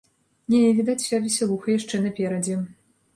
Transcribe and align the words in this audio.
Не, 0.53 0.61
відаць, 0.77 1.03
уся 1.03 1.19
весялуха 1.25 1.75
яшчэ 1.75 1.99
наперадзе. 2.07 2.57